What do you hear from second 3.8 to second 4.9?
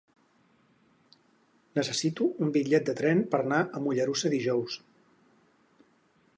a Mollerussa dijous.